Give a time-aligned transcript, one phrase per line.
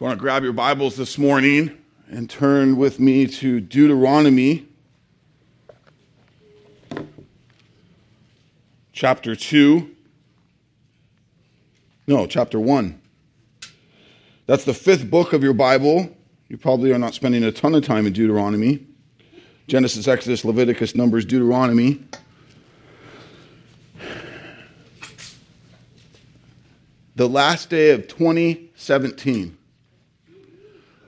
[0.00, 4.66] you want to grab your Bibles this morning and turn with me to Deuteronomy
[8.92, 9.88] chapter 2.
[12.08, 13.00] No, chapter 1.
[14.46, 16.08] That's the fifth book of your Bible.
[16.48, 18.84] You probably are not spending a ton of time in Deuteronomy.
[19.68, 22.02] Genesis, Exodus, Leviticus, Numbers, Deuteronomy.
[27.14, 29.58] The last day of 2017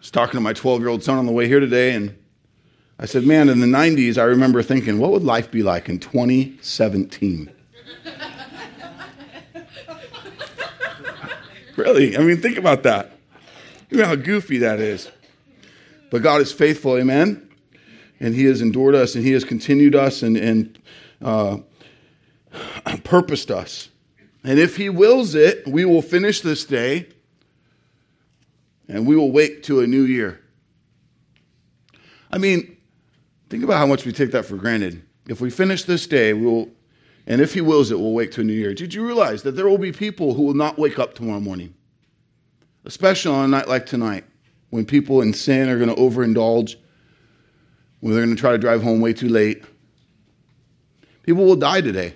[0.05, 2.15] was talking to my 12 year old son on the way here today, and
[2.99, 5.99] I said, Man, in the 90s, I remember thinking, what would life be like in
[5.99, 7.51] 2017?
[11.77, 12.19] really?
[12.19, 13.13] I mean, think about that.
[13.89, 15.11] You know how goofy that is.
[16.11, 17.49] But God is faithful, amen?
[18.21, 20.79] And He has endured us, and He has continued us and, and
[21.23, 21.61] uh,
[23.05, 23.89] purposed us.
[24.45, 27.09] And if He wills it, we will finish this day
[28.89, 30.41] and we will wake to a new year.
[32.31, 32.77] I mean,
[33.49, 35.03] think about how much we take that for granted.
[35.29, 36.69] If we finish this day, we will,
[37.27, 38.75] and if He wills it, we'll wake to a new year.
[38.75, 41.75] Did you realize that there will be people who will not wake up tomorrow morning?
[42.85, 44.25] Especially on a night like tonight,
[44.71, 46.77] when people in sin are going to overindulge,
[48.01, 49.65] when they're going to try to drive home way too late.
[51.23, 52.15] People will die today.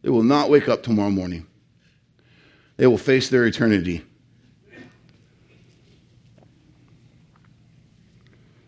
[0.00, 1.46] They will not wake up tomorrow morning.
[2.78, 4.04] They will face their eternity.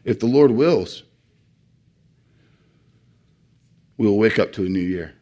[0.04, 1.02] If the Lord wills,
[3.96, 5.14] we will wake up to a new year.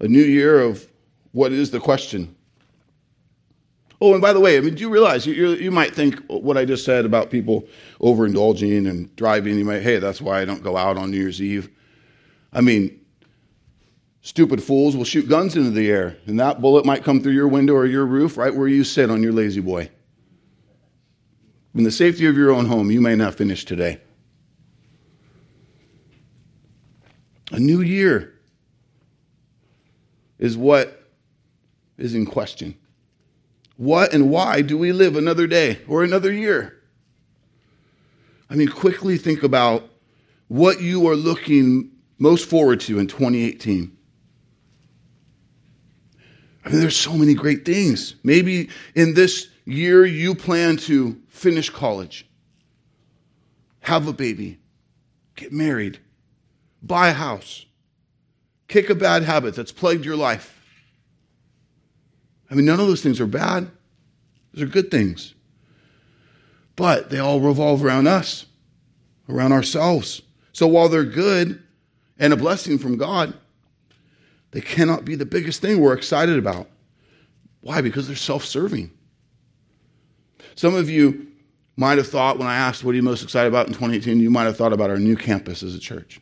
[0.00, 0.86] A new year of
[1.32, 2.34] what is the question?
[4.00, 6.58] Oh, and by the way, I mean, do you realize you, you might think what
[6.58, 7.66] I just said about people
[8.00, 9.56] overindulging and driving?
[9.56, 11.70] You might, hey, that's why I don't go out on New Year's Eve.
[12.52, 13.00] I mean,
[14.20, 17.48] stupid fools will shoot guns into the air, and that bullet might come through your
[17.48, 19.90] window or your roof right where you sit on your La-Z-Boy.
[21.74, 24.00] In the safety of your own home, you may not finish today.
[27.50, 28.34] A new year
[30.38, 31.10] is what
[31.98, 32.76] is in question.
[33.76, 36.80] What and why do we live another day or another year?
[38.48, 39.88] I mean, quickly think about
[40.48, 43.96] what you are looking most forward to in 2018.
[46.64, 48.14] I mean, there's so many great things.
[48.22, 52.26] Maybe in this year you plan to finish college,
[53.80, 54.58] have a baby,
[55.34, 55.98] get married,
[56.80, 57.66] buy a house,
[58.68, 60.62] kick a bad habit that's plagued your life.
[62.50, 63.68] I mean, none of those things are bad,
[64.52, 65.34] those are good things.
[66.76, 68.46] But they all revolve around us,
[69.28, 70.22] around ourselves.
[70.52, 71.60] So while they're good
[72.16, 73.34] and a blessing from God,
[74.52, 76.68] they cannot be the biggest thing we're excited about.
[77.60, 77.80] Why?
[77.80, 78.92] Because they're self serving.
[80.54, 81.28] Some of you
[81.76, 84.20] might have thought when I asked, What are you most excited about in 2018?
[84.20, 86.20] You might have thought about our new campus as a church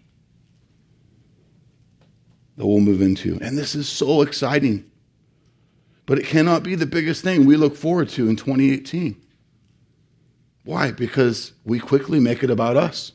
[2.57, 3.39] that we'll move into.
[3.41, 4.91] And this is so exciting.
[6.07, 9.21] But it cannot be the biggest thing we look forward to in 2018.
[10.65, 10.93] Why?
[10.93, 13.13] Because we quickly make it about us.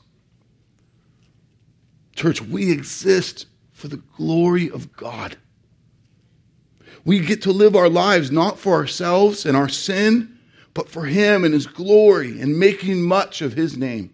[2.16, 5.38] Church, we exist for the glory of God.
[7.06, 10.37] We get to live our lives not for ourselves and our sin
[10.78, 14.14] but for Him and His glory and making much of His name.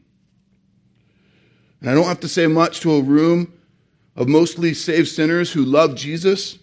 [1.81, 3.51] And I don't have to say much to a room
[4.15, 6.57] of mostly saved sinners who love Jesus,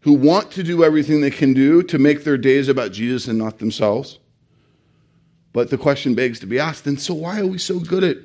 [0.00, 3.38] who want to do everything they can do to make their days about Jesus and
[3.38, 4.18] not themselves.
[5.52, 8.16] But the question begs to be asked then, so why are we so good at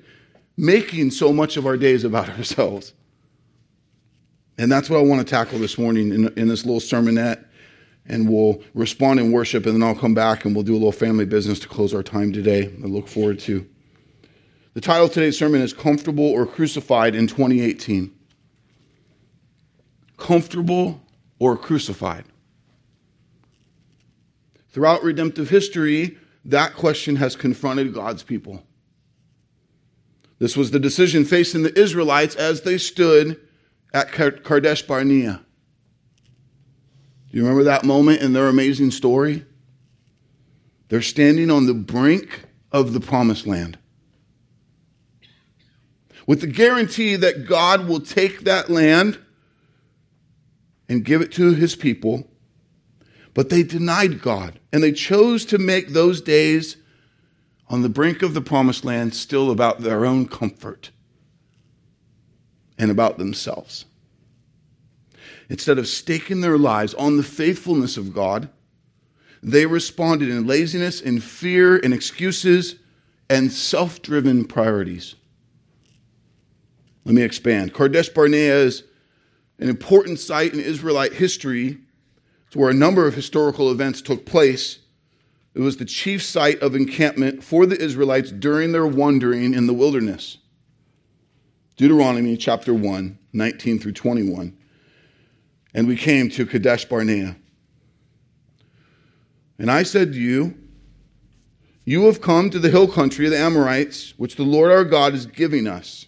[0.55, 2.93] making so much of our days about ourselves?
[4.57, 7.43] And that's what I want to tackle this morning in, in this little sermonette
[8.07, 10.91] and we'll respond in worship, and then I'll come back and we'll do a little
[10.91, 12.71] family business to close our time today.
[12.83, 13.67] I look forward to.
[14.73, 18.13] The title of today's sermon is Comfortable or Crucified in 2018.
[20.17, 21.01] Comfortable
[21.39, 22.25] or crucified?
[24.69, 28.63] Throughout redemptive history, that question has confronted God's people.
[30.39, 33.39] This was the decision facing the Israelites as they stood
[33.93, 35.41] at Kadesh Barnea.
[37.31, 39.45] Do you remember that moment in their amazing story?
[40.89, 42.43] They're standing on the brink
[42.73, 43.77] of the promised land
[46.27, 49.17] with the guarantee that God will take that land
[50.89, 52.27] and give it to his people.
[53.33, 56.75] But they denied God and they chose to make those days
[57.69, 60.91] on the brink of the promised land still about their own comfort
[62.77, 63.85] and about themselves
[65.51, 68.49] instead of staking their lives on the faithfulness of God,
[69.43, 72.75] they responded in laziness, in fear, in excuses,
[73.29, 75.15] and self driven priorities.
[77.03, 77.73] Let me expand.
[77.73, 78.83] Kadesh Barnea is
[79.59, 81.79] an important site in Israelite history.
[82.47, 84.79] It's where a number of historical events took place.
[85.53, 89.73] It was the chief site of encampment for the Israelites during their wandering in the
[89.73, 90.37] wilderness.
[91.75, 94.57] Deuteronomy chapter 1, 19 through 21.
[95.73, 97.35] And we came to Kadesh Barnea.
[99.57, 100.55] And I said to you,
[101.85, 105.13] You have come to the hill country of the Amorites, which the Lord our God
[105.13, 106.07] is giving us.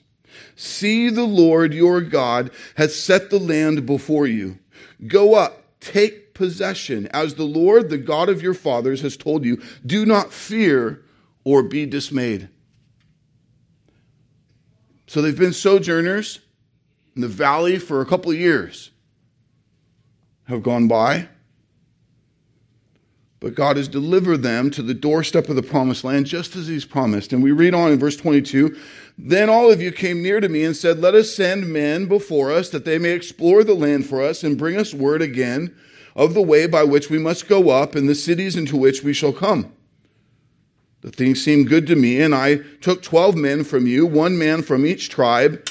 [0.56, 4.60] See, the Lord your God has set the land before you.
[5.08, 9.62] Go up, take possession, as the Lord, the God of your fathers, has told you.
[9.86, 11.04] Do not fear
[11.44, 12.50] or be dismayed.
[15.08, 16.40] So they've been sojourners
[17.16, 18.90] in the valley for a couple of years,
[20.46, 21.28] have gone by.
[23.40, 26.86] But God has delivered them to the doorstep of the promised land just as He's
[26.86, 27.34] promised.
[27.34, 28.78] And we read on in verse 22
[29.18, 32.54] Then all of you came near to me and said, Let us send men before
[32.54, 35.76] us that they may explore the land for us and bring us word again
[36.16, 39.12] of the way by which we must go up and the cities into which we
[39.12, 39.74] shall come.
[41.02, 44.62] The thing seemed good to me, and I took 12 men from you, one man
[44.62, 45.68] from each tribe,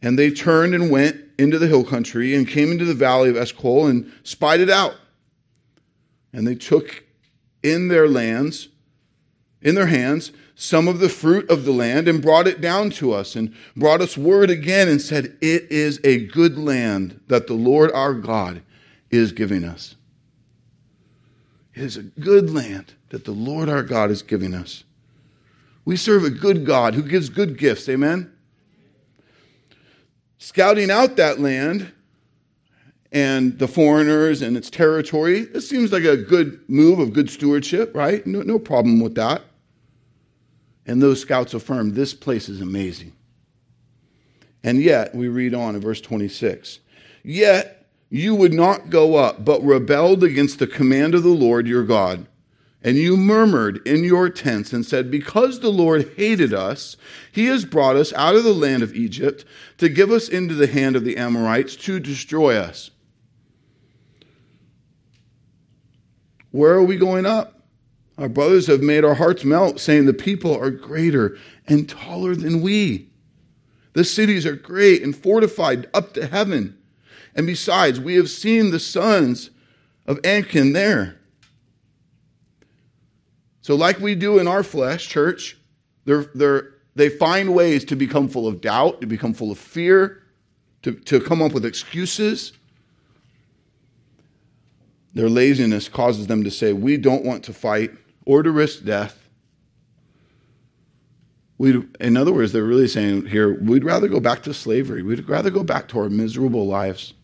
[0.00, 3.36] and they turned and went into the hill country and came into the valley of
[3.36, 4.94] Eshcol and spied it out.
[6.32, 7.04] And they took
[7.62, 8.68] in their lands,
[9.62, 13.12] in their hands, some of the fruit of the land and brought it down to
[13.12, 17.54] us and brought us word again and said, It is a good land that the
[17.54, 18.62] Lord our God
[19.10, 19.96] is giving us.
[21.74, 24.84] It is a good land that the Lord our God is giving us.
[25.84, 27.88] We serve a good God who gives good gifts.
[27.88, 28.33] Amen?
[30.44, 31.90] Scouting out that land
[33.10, 35.48] and the foreigners and its territory.
[35.54, 38.26] It seems like a good move of good stewardship, right?
[38.26, 39.40] No, no problem with that.
[40.84, 43.14] And those scouts affirmed this place is amazing.
[44.62, 46.80] And yet, we read on in verse 26
[47.22, 51.84] Yet you would not go up, but rebelled against the command of the Lord your
[51.84, 52.26] God.
[52.84, 56.98] And you murmured in your tents and said, Because the Lord hated us,
[57.32, 59.46] he has brought us out of the land of Egypt
[59.78, 62.90] to give us into the hand of the Amorites to destroy us.
[66.50, 67.62] Where are we going up?
[68.18, 72.60] Our brothers have made our hearts melt, saying the people are greater and taller than
[72.60, 73.08] we.
[73.94, 76.76] The cities are great and fortified up to heaven.
[77.34, 79.50] And besides, we have seen the sons
[80.06, 81.18] of Anakim there.
[83.64, 85.56] So, like we do in our flesh, church,
[86.04, 90.22] they're, they're, they find ways to become full of doubt, to become full of fear,
[90.82, 92.52] to, to come up with excuses.
[95.14, 97.92] Their laziness causes them to say, We don't want to fight
[98.26, 99.30] or to risk death.
[101.56, 105.02] we in other words, they're really saying here, we'd rather go back to slavery.
[105.02, 107.14] We'd rather go back to our miserable lives.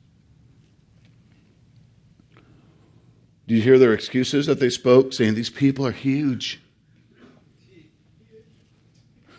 [3.51, 6.61] Do you hear their excuses that they spoke, saying these people are huge?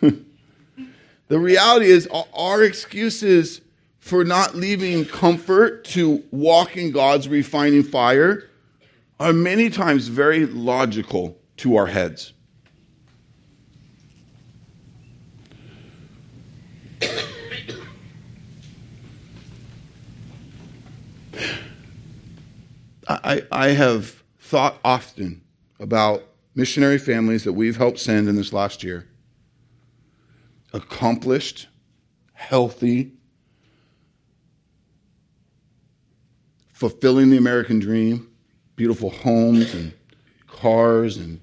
[0.02, 0.18] the
[1.30, 2.06] reality is,
[2.36, 3.62] our excuses
[4.00, 8.50] for not leaving comfort to walk in God's refining fire
[9.18, 12.34] are many times very logical to our heads.
[23.08, 25.42] I, I have thought often
[25.80, 26.22] about
[26.54, 29.08] missionary families that we've helped send in this last year.
[30.72, 31.68] Accomplished,
[32.32, 33.12] healthy,
[36.72, 38.30] fulfilling the American dream,
[38.76, 39.92] beautiful homes and
[40.46, 41.40] cars and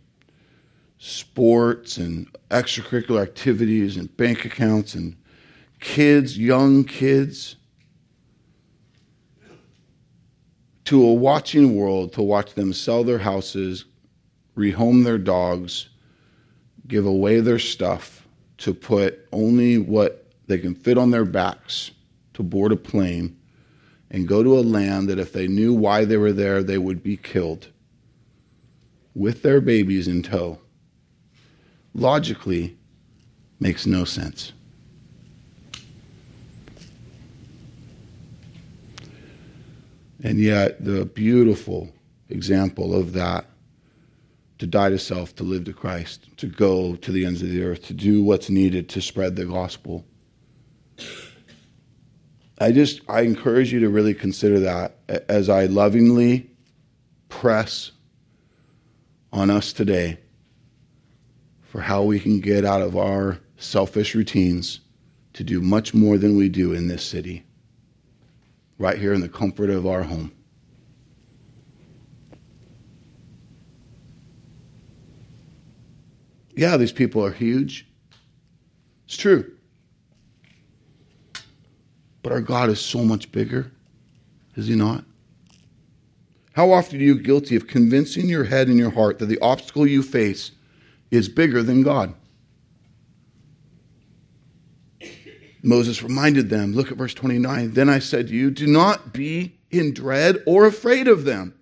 [0.98, 5.16] sports and extracurricular activities and bank accounts and
[5.80, 7.56] kids, young kids,
[10.90, 13.86] to a watching world to watch them sell their houses,
[14.58, 15.88] rehome their dogs,
[16.88, 18.28] give away their stuff
[18.58, 21.92] to put only what they can fit on their backs
[22.34, 23.38] to board a plane
[24.10, 27.04] and go to a land that if they knew why they were there, they would
[27.04, 27.68] be killed
[29.14, 30.58] with their babies in tow.
[31.94, 32.76] Logically,
[33.60, 34.54] makes no sense.
[40.24, 41.90] And yet, the beautiful
[42.30, 43.46] example of that
[44.60, 47.64] to die to self, to live to Christ, to go to the ends of the
[47.64, 50.06] earth, to do what's needed to spread the gospel.
[52.60, 54.98] I just I encourage you to really consider that
[55.30, 56.50] as I lovingly
[57.30, 57.92] press
[59.32, 60.18] on us today
[61.62, 64.82] for how we can get out of our selfish routines
[65.34, 67.46] to do much more than we do in this city,
[68.80, 70.32] right here in the comfort of our home.
[76.56, 77.88] Yeah, these people are huge.
[79.06, 79.52] It's true.
[82.24, 83.72] But our God is so much bigger,
[84.56, 85.06] is He not?
[86.54, 89.88] How often are you guilty of convincing your head and your heart that the obstacle
[89.88, 90.52] you face
[91.12, 92.14] is bigger than God?
[95.62, 97.74] Moses reminded them, look at verse 29.
[97.74, 101.54] Then I said to you, do not be in dread or afraid of them.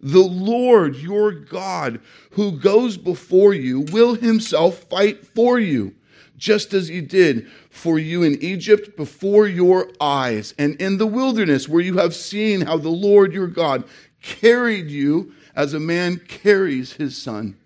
[0.00, 2.00] The Lord your God,
[2.32, 5.94] who goes before you, will himself fight for you,
[6.36, 11.68] just as he did for you in Egypt before your eyes, and in the wilderness,
[11.68, 13.84] where you have seen how the Lord your God
[14.20, 17.56] carried you as a man carries his son.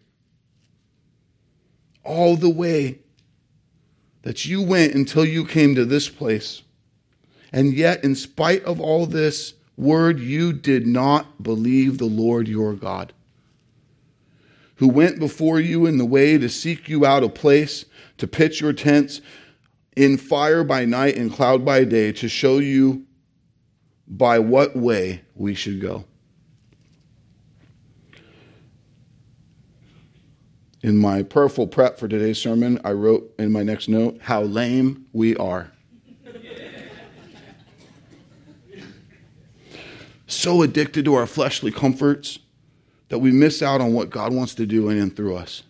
[2.04, 3.00] All the way
[4.22, 6.62] that you went until you came to this place.
[7.52, 12.74] And yet, in spite of all this word, you did not believe the Lord your
[12.74, 13.12] God,
[14.76, 17.84] who went before you in the way to seek you out a place
[18.18, 19.20] to pitch your tents
[19.96, 23.04] in fire by night and cloud by day to show you
[24.06, 26.04] by what way we should go.
[30.80, 35.06] In my prayerful prep for today's sermon, I wrote in my next note, How lame
[35.12, 35.72] we are.
[40.28, 42.38] so addicted to our fleshly comforts
[43.08, 45.62] that we miss out on what God wants to do in and through us.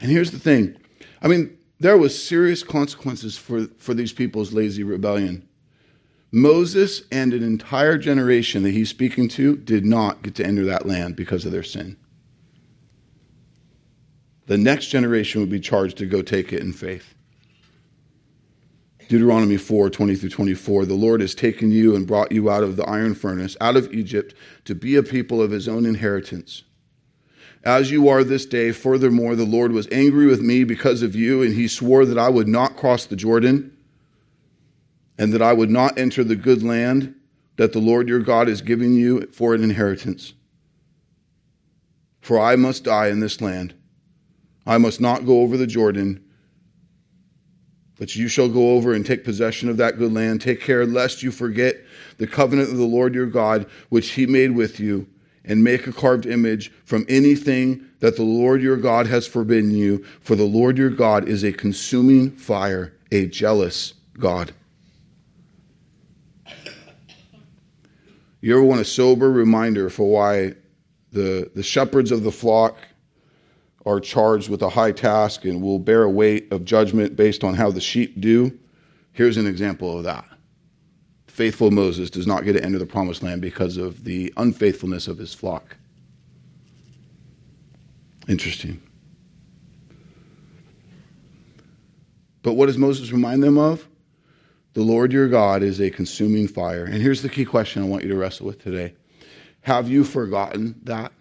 [0.00, 0.76] And here's the thing
[1.20, 5.48] I mean, there was serious consequences for, for these people's lazy rebellion.
[6.30, 10.86] Moses and an entire generation that he's speaking to did not get to enter that
[10.86, 11.96] land because of their sin
[14.50, 17.14] the next generation would be charged to go take it in faith.
[19.06, 20.86] Deuteronomy 4 20 through 24.
[20.86, 23.94] The Lord has taken you and brought you out of the iron furnace, out of
[23.94, 26.64] Egypt, to be a people of his own inheritance.
[27.62, 31.42] As you are this day, furthermore, the Lord was angry with me because of you,
[31.42, 33.76] and he swore that I would not cross the Jordan,
[35.16, 37.14] and that I would not enter the good land
[37.54, 40.32] that the Lord your God is giving you for an inheritance.
[42.20, 43.74] For I must die in this land
[44.66, 46.24] I must not go over the Jordan,
[47.98, 50.40] but you shall go over and take possession of that good land.
[50.40, 51.76] Take care lest you forget
[52.18, 55.06] the covenant of the Lord your God, which he made with you,
[55.44, 60.04] and make a carved image from anything that the Lord your God has forbidden you.
[60.20, 64.52] For the Lord your God is a consuming fire, a jealous God.
[68.42, 70.54] You ever want a sober reminder for why
[71.12, 72.78] the, the shepherds of the flock
[73.86, 77.54] are charged with a high task and will bear a weight of judgment based on
[77.54, 78.56] how the sheep do.
[79.12, 80.24] Here's an example of that.
[81.26, 85.16] Faithful Moses does not get to enter the promised land because of the unfaithfulness of
[85.16, 85.76] his flock.
[88.28, 88.82] Interesting.
[92.42, 93.86] But what does Moses remind them of?
[94.74, 96.84] The Lord your God is a consuming fire.
[96.84, 98.94] And here's the key question I want you to wrestle with today
[99.62, 101.12] Have you forgotten that?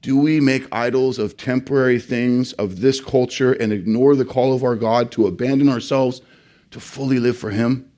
[0.00, 4.62] Do we make idols of temporary things of this culture and ignore the call of
[4.62, 6.22] our God to abandon ourselves
[6.70, 7.90] to fully live for Him?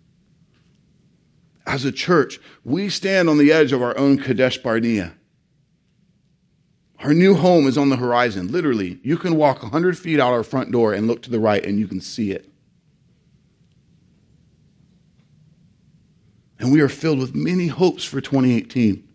[1.66, 5.14] As a church, we stand on the edge of our own Kadesh Barnea.
[7.00, 8.50] Our new home is on the horizon.
[8.50, 11.64] Literally, you can walk 100 feet out our front door and look to the right
[11.64, 12.50] and you can see it.
[16.59, 19.07] And we are filled with many hopes for 2018.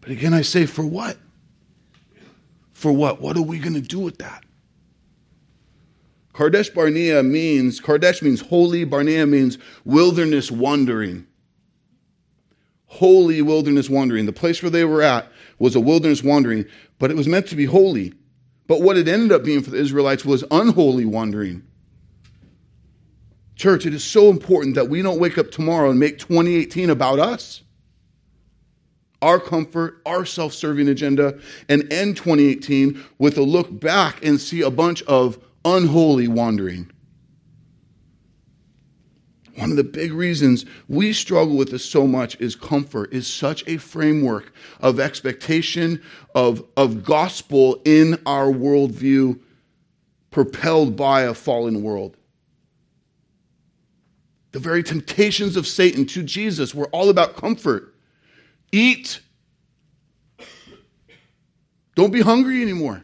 [0.00, 1.16] But again, I say, for what?
[2.76, 3.22] For what?
[3.22, 4.44] What are we going to do with that?
[6.34, 9.56] Kadesh Barnea means, Kadesh means holy, Barnea means
[9.86, 11.26] wilderness wandering.
[12.84, 14.26] Holy wilderness wandering.
[14.26, 15.26] The place where they were at
[15.58, 16.66] was a wilderness wandering,
[16.98, 18.12] but it was meant to be holy.
[18.66, 21.62] But what it ended up being for the Israelites was unholy wandering.
[23.54, 27.20] Church, it is so important that we don't wake up tomorrow and make 2018 about
[27.20, 27.62] us
[29.22, 34.62] our comfort, our self serving agenda, and end 2018 with a look back and see
[34.62, 36.90] a bunch of unholy wandering.
[39.56, 43.66] One of the big reasons we struggle with this so much is comfort is such
[43.66, 46.02] a framework of expectation
[46.34, 49.40] of, of gospel in our worldview
[50.30, 52.18] propelled by a fallen world.
[54.52, 57.94] The very temptations of Satan to Jesus were all about comfort.
[58.72, 59.20] Eat,
[61.96, 63.02] Don't be hungry anymore.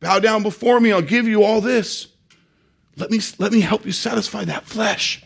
[0.00, 0.90] Bow down before me.
[0.90, 2.08] I'll give you all this.
[2.96, 5.22] Let me, let me help you satisfy that flesh.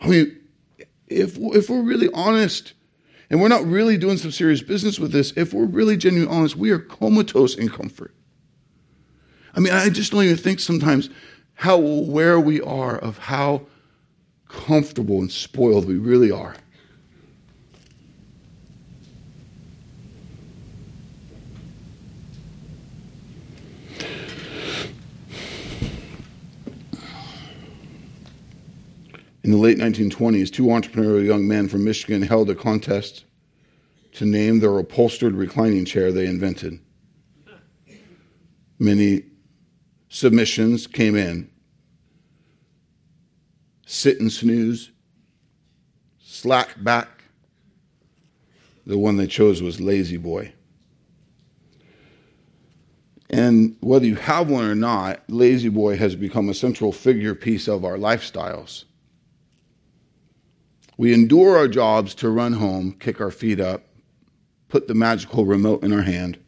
[0.00, 0.36] I mean,
[1.08, 2.72] if, if we're really honest,
[3.28, 6.56] and we're not really doing some serious business with this, if we're really genuinely honest,
[6.56, 8.14] we are comatose in comfort.
[9.54, 11.10] I mean, I just don't even think sometimes
[11.56, 13.62] how aware we are of how
[14.48, 16.54] comfortable and spoiled we really are.
[29.42, 33.24] In the late 1920s, two entrepreneurial young men from Michigan held a contest
[34.14, 36.80] to name their upholstered reclining chair they invented.
[38.78, 39.22] Many
[40.16, 41.50] submissions came in
[43.84, 44.90] sit and snooze,
[46.18, 47.24] slack back.
[48.86, 50.54] The one they chose was La-Z-Boy.
[53.28, 57.84] And whether you have one or not, La-Z-Boy has become a central figure piece of
[57.84, 58.84] our lifestyles.
[60.96, 63.84] We endure our jobs to run home, kick our feet up,
[64.68, 66.38] put the magical remote in our hand.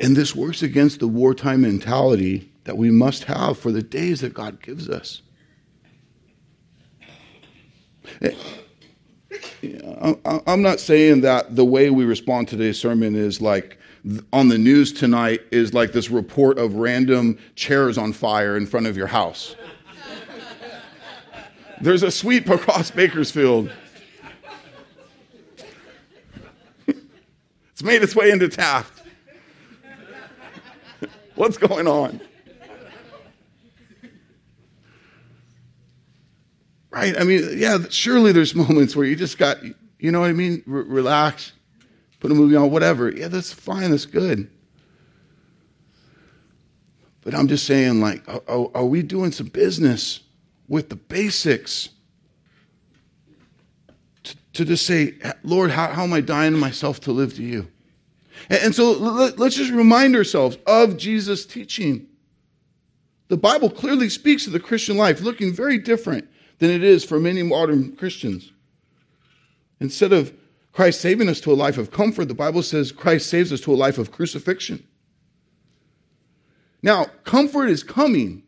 [0.00, 4.32] And this works against the wartime mentality that we must have for the days that
[4.32, 5.20] God gives us.
[8.22, 8.34] Eh,
[10.46, 13.78] I'm not saying that the way we respond to today's sermon is like
[14.32, 18.86] on the news tonight is like this report of random chairs on fire in front
[18.86, 19.54] of your house.
[21.82, 23.70] There's a sweep across Bakersfield.
[26.86, 28.99] it's made its way into Taft.
[31.40, 32.20] What's going on?
[36.90, 37.18] Right?
[37.18, 39.56] I mean, yeah, surely there's moments where you just got,
[39.98, 40.62] you know what I mean?
[40.66, 41.52] relax,
[42.18, 43.10] put a movie on, whatever.
[43.10, 44.50] Yeah, that's fine, that's good.
[47.22, 50.20] But I'm just saying, like, are, are we doing some business
[50.68, 51.88] with the basics?
[54.24, 57.42] To, to just say, Lord, how, how am I dying to myself to live to
[57.42, 57.66] you?
[58.48, 62.06] And, so let's just remind ourselves of Jesus' teaching.
[63.28, 67.20] The Bible clearly speaks of the Christian life looking very different than it is for
[67.20, 68.52] many modern Christians.
[69.78, 70.34] Instead of
[70.72, 73.72] Christ saving us to a life of comfort, the Bible says Christ saves us to
[73.72, 74.86] a life of crucifixion.
[76.82, 78.42] Now, comfort is coming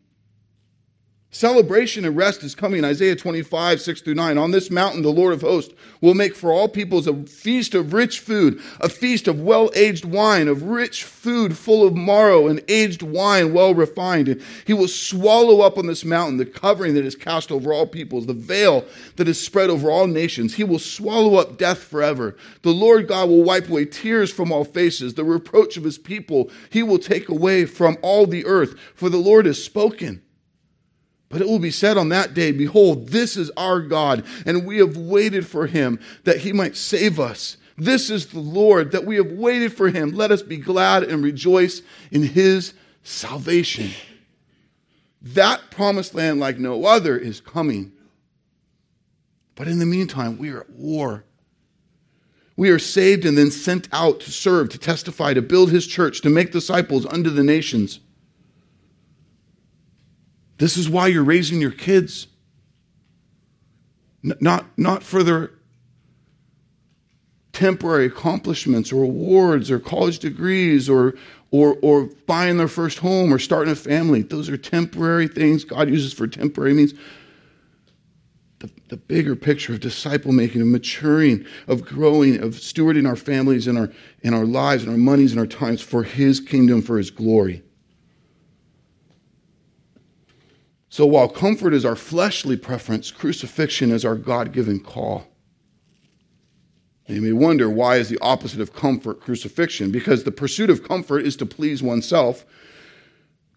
[1.35, 2.85] Celebration and rest is coming.
[2.85, 4.37] Isaiah 25, 6 through 9.
[4.37, 7.95] On this mountain, the Lord of hosts will make for all peoples a feast of
[7.95, 12.63] rich food, a feast of well aged wine, of rich food full of marrow, and
[12.69, 14.29] aged wine well refined.
[14.29, 17.87] And he will swallow up on this mountain the covering that is cast over all
[17.87, 18.85] peoples, the veil
[19.17, 20.57] that is spread over all nations.
[20.57, 22.37] He will swallow up death forever.
[22.61, 25.15] The Lord God will wipe away tears from all faces.
[25.15, 29.17] The reproach of his people he will take away from all the earth, for the
[29.17, 30.21] Lord has spoken.
[31.33, 34.77] But it will be said on that day, Behold, this is our God, and we
[34.77, 37.57] have waited for him that he might save us.
[37.79, 40.13] This is the Lord, that we have waited for him.
[40.13, 43.93] Let us be glad and rejoice in his salvation.
[45.23, 47.93] That promised land, like no other, is coming.
[49.55, 51.25] But in the meantime, we are at war.
[52.57, 56.21] We are saved and then sent out to serve, to testify, to build his church,
[56.21, 58.01] to make disciples unto the nations.
[60.59, 62.27] This is why you're raising your kids.
[64.25, 65.51] N- not, not for their
[67.53, 71.15] temporary accomplishments or awards or college degrees or,
[71.51, 74.23] or, or buying their first home or starting a family.
[74.23, 76.95] Those are temporary things God uses for temporary means.
[78.61, 83.67] The, the bigger picture of disciple making, of maturing, of growing, of stewarding our families
[83.67, 86.97] and our, and our lives and our monies and our times for His kingdom, for
[86.97, 87.63] His glory.
[90.93, 95.27] So while comfort is our fleshly preference, crucifixion is our God given call.
[97.09, 99.91] And you may wonder why is the opposite of comfort crucifixion?
[99.91, 102.45] Because the pursuit of comfort is to please oneself.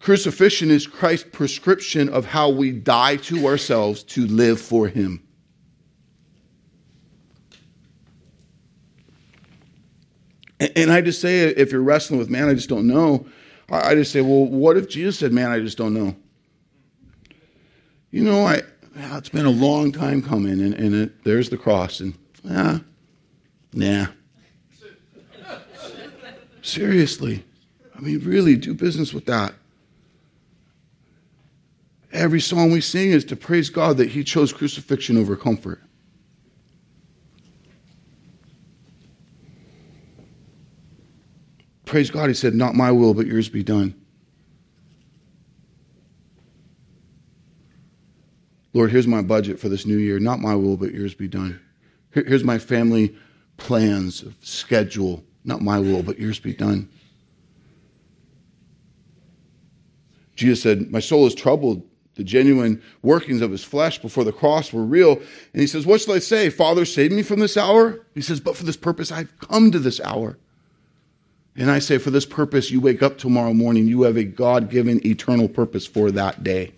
[0.00, 5.22] Crucifixion is Christ's prescription of how we die to ourselves to live for Him.
[10.58, 13.26] And I just say, if you're wrestling with, man, I just don't know,
[13.68, 16.16] I just say, well, what if Jesus said, man, I just don't know?
[18.16, 18.62] You know, I,
[19.18, 22.14] it's been a long time coming, and, and it, there's the cross, and
[22.50, 22.80] ah,
[23.74, 24.06] nah.
[26.62, 27.44] Seriously,
[27.94, 29.52] I mean, really do business with that.
[32.10, 35.82] Every song we sing is to praise God that He chose crucifixion over comfort.
[41.84, 43.94] Praise God, He said, Not my will, but yours be done.
[48.76, 50.18] Lord, here's my budget for this new year.
[50.18, 51.58] Not my will, but yours be done.
[52.10, 53.16] Here's my family
[53.56, 55.24] plans, schedule.
[55.44, 56.90] Not my will, but yours be done.
[60.34, 61.84] Jesus said, My soul is troubled.
[62.16, 65.12] The genuine workings of his flesh before the cross were real.
[65.14, 66.50] And he says, What shall I say?
[66.50, 68.04] Father, save me from this hour?
[68.14, 70.36] He says, But for this purpose I've come to this hour.
[71.56, 74.68] And I say, For this purpose, you wake up tomorrow morning, you have a God
[74.68, 76.74] given eternal purpose for that day.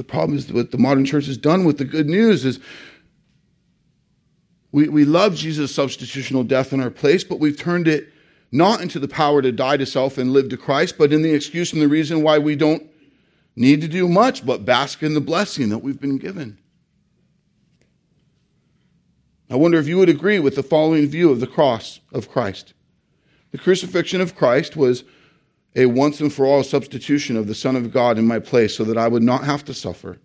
[0.00, 2.58] The problem is what the modern church has done with the good news is
[4.72, 8.08] we, we love Jesus' substitutional death in our place, but we've turned it
[8.50, 11.34] not into the power to die to self and live to Christ, but in the
[11.34, 12.82] excuse and the reason why we don't
[13.54, 16.56] need to do much but bask in the blessing that we've been given.
[19.50, 22.72] I wonder if you would agree with the following view of the cross of Christ.
[23.50, 25.04] The crucifixion of Christ was
[25.76, 28.84] a once and for all substitution of the Son of God in my place so
[28.84, 30.18] that I would not have to suffer,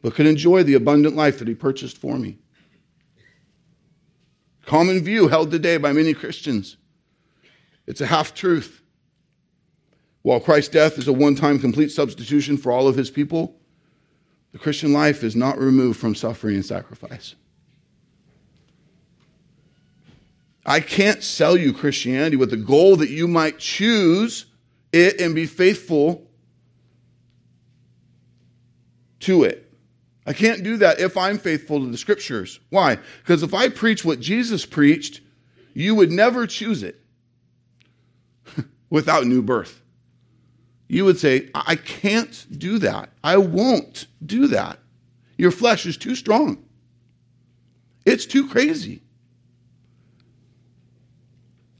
[0.00, 2.38] but could enjoy the abundant life that He purchased for me.
[4.64, 6.76] Common view held today by many Christians.
[7.86, 8.80] It's a half truth.
[10.22, 13.56] While Christ's death is a one time complete substitution for all of His people,
[14.52, 17.34] the Christian life is not removed from suffering and sacrifice.
[20.64, 24.46] I can't sell you Christianity with the goal that you might choose
[24.92, 26.30] it and be faithful
[29.20, 29.72] to it.
[30.26, 32.60] I can't do that if I'm faithful to the scriptures.
[32.70, 32.98] Why?
[33.22, 35.20] Because if I preach what Jesus preached,
[35.74, 37.00] you would never choose it
[38.90, 39.80] without new birth.
[40.88, 43.08] You would say, I can't do that.
[43.24, 44.78] I won't do that.
[45.38, 46.62] Your flesh is too strong.
[48.04, 49.02] It's too crazy.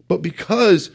[0.09, 0.91] But because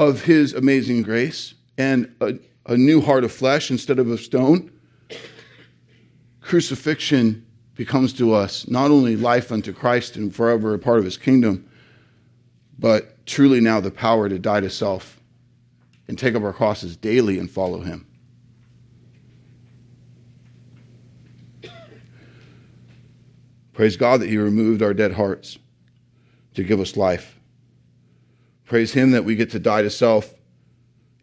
[0.00, 2.32] of his amazing grace and a,
[2.64, 4.72] a new heart of flesh instead of of stone,
[6.40, 11.18] crucifixion becomes to us not only life unto Christ and forever a part of his
[11.18, 11.70] kingdom,
[12.78, 15.20] but truly now the power to die to self
[16.08, 18.06] and take up our crosses daily and follow him.
[23.74, 25.58] Praise God that he removed our dead hearts
[26.54, 27.39] to give us life.
[28.70, 30.32] Praise Him that we get to die to self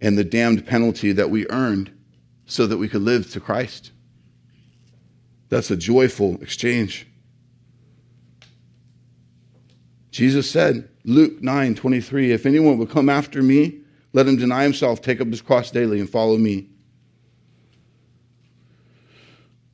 [0.02, 1.90] and the damned penalty that we earned
[2.46, 3.94] so that we could live to Christ.
[5.48, 7.08] That's a joyful exchange.
[10.12, 13.80] Jesus said, Luke 9 23, if anyone will come after me,
[14.12, 16.68] let him deny himself, take up his cross daily, and follow me.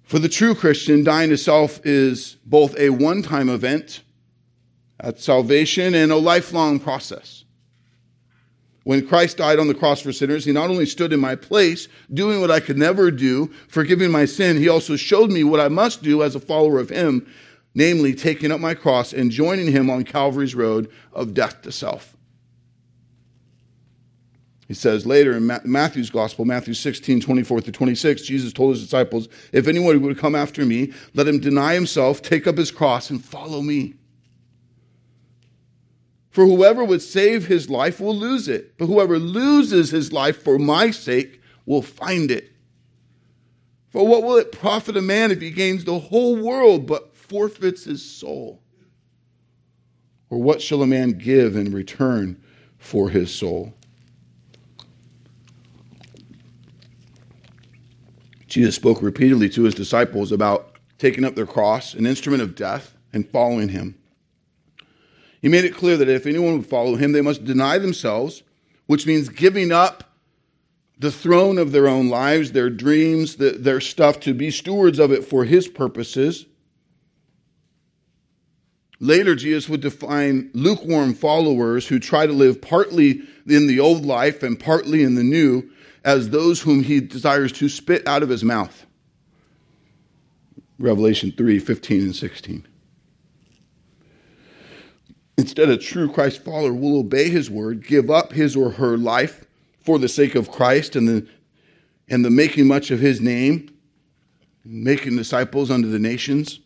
[0.04, 4.04] For the true Christian, dying to self is both a one time event
[5.00, 7.43] at salvation and a lifelong process.
[8.84, 11.88] When Christ died on the cross for sinners, he not only stood in my place,
[12.14, 15.70] doing what I could never do, forgiving my sin, he also showed me what I
[15.70, 17.26] must do as a follower of him,
[17.74, 22.16] namely taking up my cross and joining him on Calvary's road of death to self.
[24.68, 29.28] He says later in Matthew's gospel, Matthew 16, 24 through 26, Jesus told his disciples,
[29.52, 33.24] If anyone would come after me, let him deny himself, take up his cross, and
[33.24, 33.94] follow me.
[36.34, 40.58] For whoever would save his life will lose it, but whoever loses his life for
[40.58, 42.52] my sake will find it.
[43.92, 47.84] For what will it profit a man if he gains the whole world but forfeits
[47.84, 48.64] his soul?
[50.32, 52.42] Or what shall a man give in return
[52.80, 53.76] for his soul?
[58.48, 62.98] Jesus spoke repeatedly to his disciples about taking up their cross, an instrument of death,
[63.14, 64.00] and following him.
[65.44, 68.44] He made it clear that if anyone would follow him, they must deny themselves,
[68.86, 70.16] which means giving up
[70.98, 75.26] the throne of their own lives, their dreams, their stuff, to be stewards of it
[75.26, 76.46] for his purposes.
[79.02, 84.44] Later, Jesus would define lukewarm followers who try to live partly in the old life
[84.44, 85.70] and partly in the new
[86.06, 88.86] as those whom he desires to spit out of his mouth.
[90.80, 92.66] Revelation 3 15 and 16.
[95.38, 99.46] Instead, a true Christ follower will obey his word, give up his or her life
[99.82, 101.28] for the sake of Christ and the,
[102.08, 103.76] and the making much of his name,
[104.64, 106.60] making disciples unto the nations.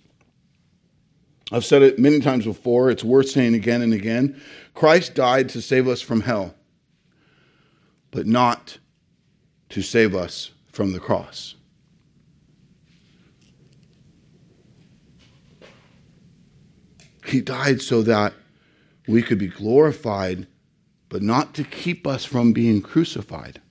[1.51, 4.41] I've said it many times before, it's worth saying again and again.
[4.73, 6.53] Christ died to save us from hell,
[8.11, 8.79] but not
[9.69, 11.55] to save us from the cross.
[17.25, 18.33] He died so that
[19.07, 20.47] we could be glorified,
[21.09, 23.61] but not to keep us from being crucified.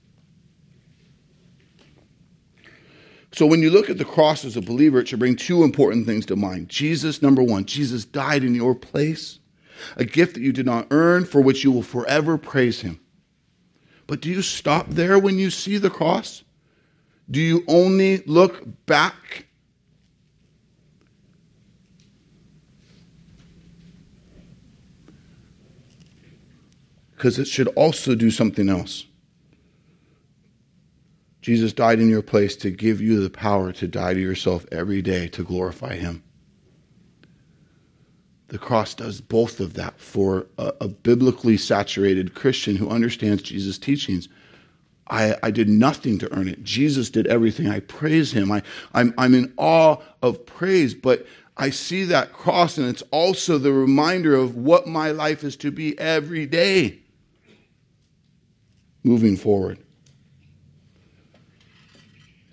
[3.31, 6.07] So when you look at the cross as a believer, it should bring two important
[6.07, 6.69] things to mind.
[6.69, 9.39] Jesus, number one, Jesus died in your place,
[9.95, 12.99] a gift that you did not earn, for which you will forever praise him.
[14.07, 16.43] But do you stop there when you see the cross?
[17.29, 19.46] Do you only look back?
[27.17, 29.05] Because it should also do something else.
[31.41, 35.01] Jesus died in your place to give you the power to die to yourself every
[35.01, 36.21] day to glorify Him.
[38.49, 43.79] The cross does both of that for a, a biblically saturated Christian who understands Jesus'
[43.79, 44.29] teachings.
[45.07, 46.63] I, I, did nothing to earn it.
[46.63, 47.67] Jesus did everything.
[47.67, 48.51] I praise him.
[48.51, 48.61] I,
[48.93, 51.25] I'm, I'm in awe of praise, but
[51.55, 55.71] I see that cross, and it's also the reminder of what my life is to
[55.71, 56.99] be every day
[59.03, 59.79] moving forward.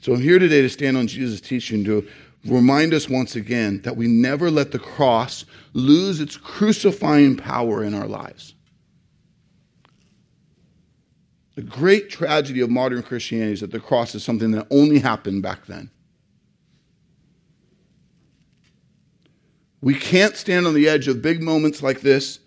[0.01, 2.07] So I'm here today to stand on Jesus' teaching to
[2.45, 7.95] remind us once again that we never let the cross lose its crucifying power in
[7.95, 8.55] our lives.
[11.55, 15.43] The great tragedy of modern Christianity is that the cross is something that only happened
[15.43, 15.91] back then.
[19.81, 22.41] We can't stand on the edge of big moments like this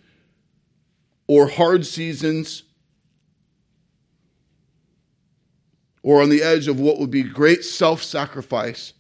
[1.28, 2.64] or hard seasons
[6.08, 8.94] or on the edge of what would be great self sacrifice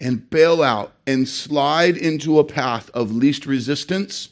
[0.00, 4.30] and bail out and slide into a path of least resistance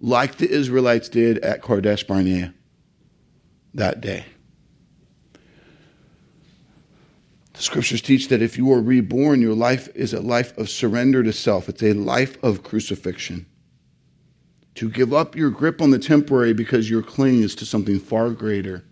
[0.00, 2.52] like the Israelites did at Kadesh Barnea
[3.74, 4.24] that day.
[7.52, 11.22] The scriptures teach that if you are reborn, your life is a life of surrender
[11.22, 11.68] to self.
[11.68, 13.46] It's a life of crucifixion.
[14.74, 18.30] To give up your grip on the temporary because your cling is to something far
[18.30, 18.82] greater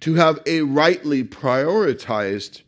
[0.00, 2.62] to have a rightly prioritized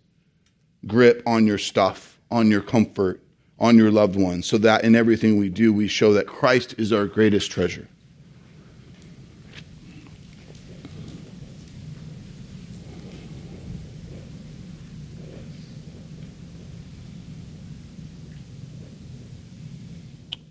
[0.87, 3.23] grip on your stuff, on your comfort,
[3.59, 6.93] on your loved ones, so that in everything we do, we show that Christ is
[6.93, 7.89] our greatest treasure.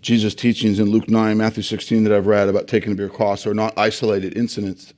[0.08, 3.46] Jesus' teachings in Luke 9, Matthew 16 that I've read about taking up your cross
[3.46, 4.94] are not isolated incidents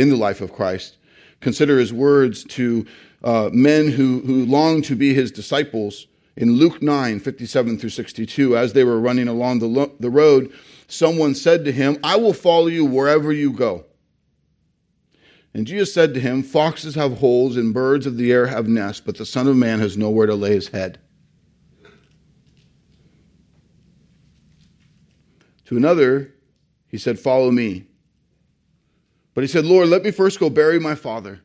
[0.00, 0.96] in the life of Christ.
[1.40, 2.86] Consider his words to
[3.22, 6.06] uh, men who, who long to be his disciples.
[6.36, 10.50] In Luke 9, 57 through 62, as they were running along the, lo- the road,
[10.88, 13.84] someone said to him, I will follow you wherever you go.
[15.52, 19.02] And Jesus said to him, Foxes have holes and birds of the air have nests,
[19.04, 20.98] but the Son of Man has nowhere to lay his head.
[25.66, 26.32] To another,
[26.88, 27.89] he said, Follow me.
[29.40, 31.40] But he said, Lord, let me first go bury my father.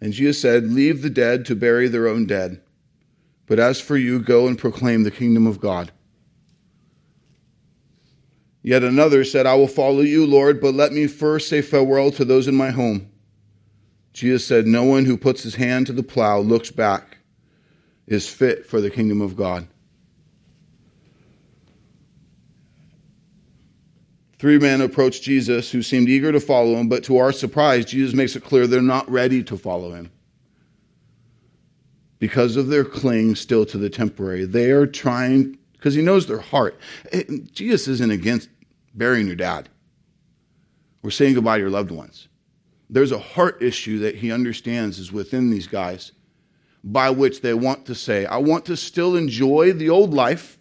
[0.00, 2.60] And Jesus said, Leave the dead to bury their own dead.
[3.46, 5.90] But as for you, go and proclaim the kingdom of God.
[8.62, 12.24] Yet another said, I will follow you, Lord, but let me first say farewell to
[12.24, 13.10] those in my home.
[14.12, 17.18] Jesus said, No one who puts his hand to the plow, looks back,
[18.06, 19.66] is fit for the kingdom of God.
[24.44, 28.12] Three men approached Jesus who seemed eager to follow him, but to our surprise, Jesus
[28.12, 30.12] makes it clear they're not ready to follow him
[32.18, 34.44] because of their cling still to the temporary.
[34.44, 36.78] They are trying, because he knows their heart.
[37.52, 38.50] Jesus isn't against
[38.92, 39.70] burying your dad
[41.02, 42.28] or saying goodbye to your loved ones.
[42.90, 46.12] There's a heart issue that he understands is within these guys
[46.84, 50.58] by which they want to say, I want to still enjoy the old life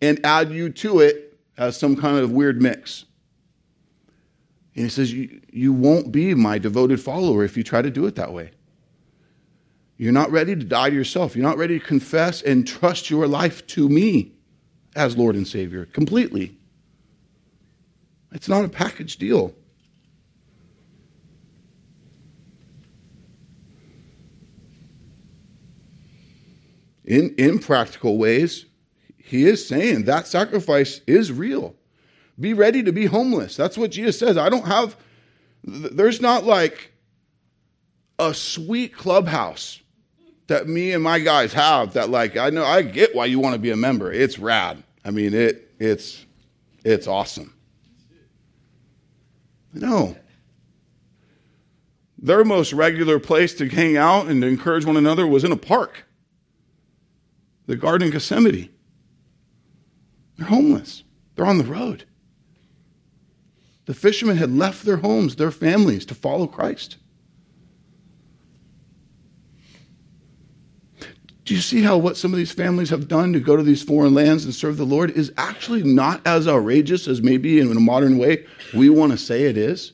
[0.00, 1.27] and add you to it
[1.58, 3.04] as some kind of weird mix.
[4.74, 8.06] And he says, you, you won't be my devoted follower if you try to do
[8.06, 8.52] it that way.
[9.96, 11.34] You're not ready to die to yourself.
[11.34, 14.32] You're not ready to confess and trust your life to me
[14.94, 16.56] as Lord and Savior completely.
[18.30, 19.52] It's not a package deal.
[27.04, 28.66] In, in practical ways,
[29.28, 31.74] he is saying that sacrifice is real.
[32.40, 33.56] Be ready to be homeless.
[33.56, 34.38] That's what Jesus says.
[34.38, 34.96] I don't have,
[35.64, 36.92] there's not like
[38.18, 39.80] a sweet clubhouse
[40.46, 43.54] that me and my guys have that like I know I get why you want
[43.54, 44.10] to be a member.
[44.10, 44.82] It's rad.
[45.04, 46.24] I mean it it's
[46.84, 47.54] it's awesome.
[49.72, 50.16] No.
[52.16, 55.56] Their most regular place to hang out and to encourage one another was in a
[55.56, 56.04] park.
[57.66, 58.70] The Garden of Gethsemane.
[60.38, 61.02] They're homeless.
[61.34, 62.04] They're on the road.
[63.86, 66.96] The fishermen had left their homes, their families, to follow Christ.
[71.44, 73.82] Do you see how what some of these families have done to go to these
[73.82, 77.80] foreign lands and serve the Lord is actually not as outrageous as maybe in a
[77.80, 79.92] modern way we want to say it is?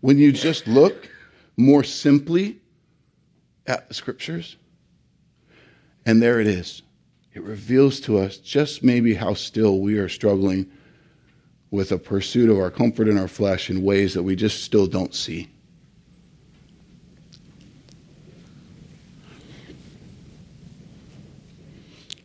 [0.00, 1.08] When you just look
[1.56, 2.60] more simply
[3.66, 4.56] at the scriptures,
[6.04, 6.82] and there it is.
[7.32, 10.70] It reveals to us just maybe how still we are struggling
[11.70, 14.86] with a pursuit of our comfort in our flesh in ways that we just still
[14.86, 15.48] don't see.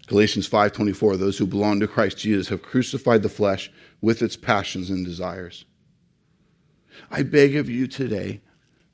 [0.08, 4.90] Galatians 5:24 those who belong to Christ Jesus have crucified the flesh with its passions
[4.90, 5.66] and desires.
[7.12, 8.42] I beg of you today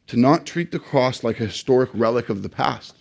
[0.08, 3.01] to not treat the cross like a historic relic of the past.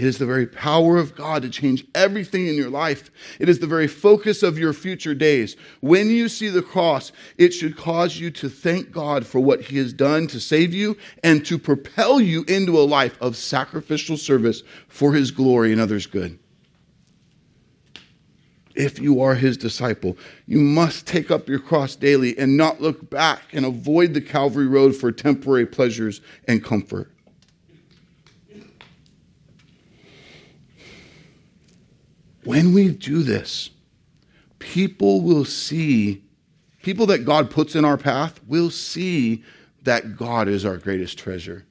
[0.00, 3.10] It is the very power of God to change everything in your life.
[3.38, 5.58] It is the very focus of your future days.
[5.80, 9.76] When you see the cross, it should cause you to thank God for what He
[9.76, 14.62] has done to save you and to propel you into a life of sacrificial service
[14.88, 16.38] for His glory and others' good.
[18.74, 23.10] If you are His disciple, you must take up your cross daily and not look
[23.10, 27.12] back and avoid the Calvary Road for temporary pleasures and comfort.
[32.44, 33.70] When we do this,
[34.58, 36.24] people will see,
[36.82, 39.44] people that God puts in our path will see
[39.82, 41.66] that God is our greatest treasure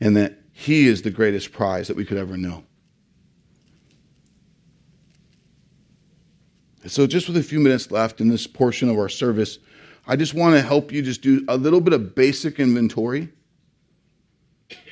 [0.00, 2.64] and that He is the greatest prize that we could ever know.
[6.86, 9.58] So, just with a few minutes left in this portion of our service,
[10.06, 13.30] I just want to help you just do a little bit of basic inventory.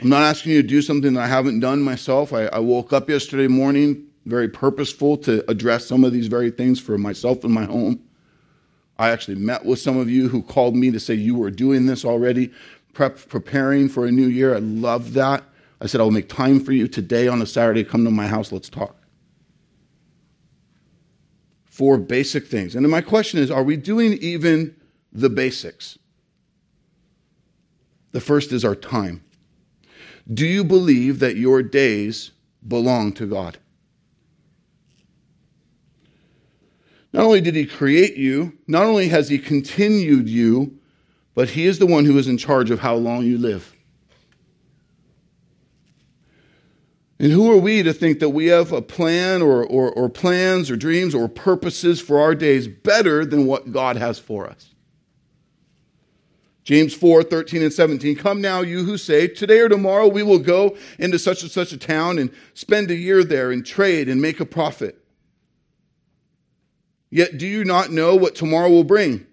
[0.01, 2.33] I'm not asking you to do something that I haven't done myself.
[2.33, 6.79] I, I woke up yesterday morning very purposeful to address some of these very things
[6.81, 8.03] for myself and my home.
[8.99, 11.87] I actually met with some of you who called me to say you were doing
[11.87, 12.53] this already,
[12.93, 14.55] prep, preparing for a new year.
[14.55, 15.43] I love that.
[15.81, 17.83] I said, I'll make time for you today on a Saturday.
[17.83, 18.97] Come to my house, let's talk.
[21.65, 22.77] Four basic things.
[22.77, 24.77] And then my question is are we doing even
[25.13, 25.99] the basics?
[28.13, 29.25] The first is our time.
[30.33, 32.31] Do you believe that your days
[32.67, 33.59] belong to God?
[37.13, 40.79] Not only did he create you, not only has he continued you,
[41.35, 43.75] but he is the one who is in charge of how long you live.
[47.19, 50.71] And who are we to think that we have a plan or, or, or, plans
[50.71, 54.71] or dreams or purposes for our days better than what God has for us?
[56.65, 58.17] James 4, 13 and 17.
[58.17, 61.73] Come now, you who say, Today or tomorrow we will go into such and such
[61.73, 65.02] a town and spend a year there and trade and make a profit.
[67.13, 69.27] Yet do you not know what tomorrow will bring?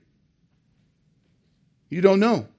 [1.89, 2.49] You don't know.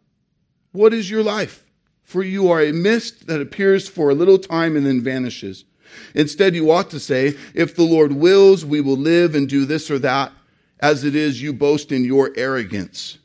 [0.73, 1.67] What is your life?
[2.03, 5.67] For you are a mist that appears for a little time and then vanishes.
[6.15, 9.91] Instead, you ought to say, If the Lord wills, we will live and do this
[9.91, 10.33] or that.
[10.81, 13.19] As it is, you boast in your arrogance.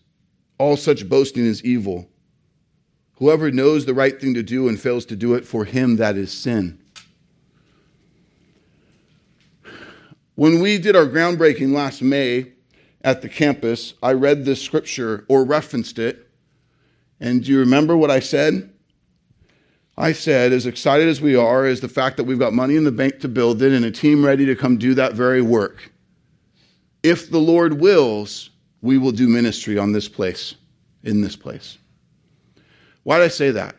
[0.57, 2.09] All such boasting is evil.
[3.19, 6.17] Whoever knows the right thing to do and fails to do it, for him that
[6.17, 6.81] is sin.
[10.35, 12.51] When we did our groundbreaking last May
[13.01, 16.29] at the campus, I read this scripture or referenced it.
[17.19, 18.73] And do you remember what I said?
[19.97, 22.83] I said, as excited as we are, is the fact that we've got money in
[22.83, 25.93] the bank to build it and a team ready to come do that very work.
[27.01, 28.49] If the Lord wills,
[28.81, 30.55] we will do ministry on this place,
[31.03, 31.77] in this place.
[33.03, 33.75] Why did I say that?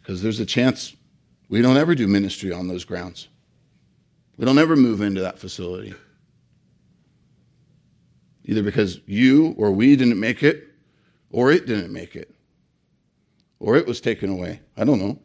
[0.00, 0.96] Because there's a chance
[1.50, 3.28] we don't ever do ministry on those grounds.
[4.36, 5.94] We don't ever move into that facility.
[8.44, 10.64] Either because you or we didn't make it,
[11.30, 12.34] or it didn't make it,
[13.58, 14.60] or it was taken away.
[14.76, 15.18] I don't know.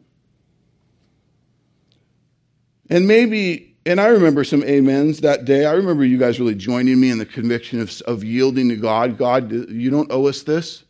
[2.90, 5.64] And maybe, and I remember some amens that day.
[5.66, 9.16] I remember you guys really joining me in the conviction of, of yielding to God.
[9.16, 10.84] God, you don't owe us this.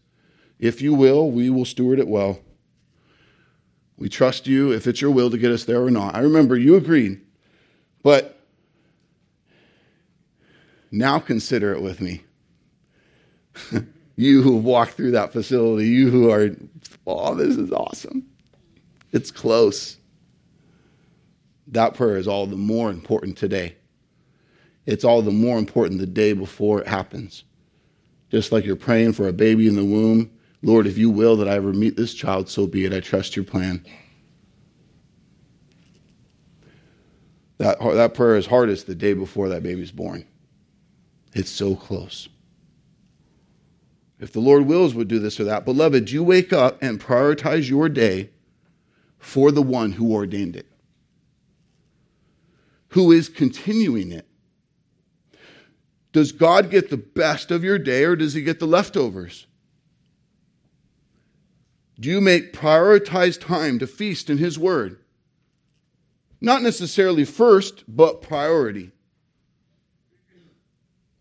[0.58, 2.40] If you will, we will steward it well.
[3.96, 6.14] We trust you if it's your will to get us there or not.
[6.14, 7.20] I remember you agreed.
[8.02, 8.38] But
[10.90, 12.24] now consider it with me.
[14.16, 16.50] You who have walked through that facility, you who are,
[17.06, 18.26] oh, this is awesome.
[19.10, 19.96] It's close.
[21.68, 23.76] That prayer is all the more important today.
[24.84, 27.44] It's all the more important the day before it happens.
[28.30, 30.30] Just like you're praying for a baby in the womb,
[30.62, 32.92] Lord, if you will that I ever meet this child, so be it.
[32.92, 33.84] I trust your plan.
[37.58, 40.26] That, that prayer is hardest the day before that baby's born.
[41.34, 42.28] It's so close.
[44.18, 45.64] If the Lord wills, would do this or that.
[45.64, 48.30] Beloved, you wake up and prioritize your day
[49.18, 50.66] for the one who ordained it,
[52.90, 54.26] who is continuing it.
[56.12, 59.46] Does God get the best of your day or does he get the leftovers?
[61.98, 65.01] Do you make prioritized time to feast in his word?
[66.42, 68.90] Not necessarily first, but priority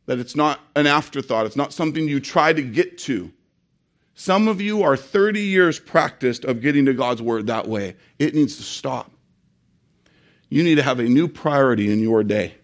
[0.07, 3.31] that it's not an afterthought, it's not something you try to get to.
[4.15, 7.95] Some of you are 30 years practiced of getting to God's word that way.
[8.17, 9.11] It needs to stop.
[10.49, 12.55] You need to have a new priority in your day